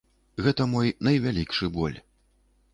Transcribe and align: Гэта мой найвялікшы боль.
Гэта 0.45 0.67
мой 0.71 0.87
найвялікшы 1.09 1.71
боль. 1.79 1.97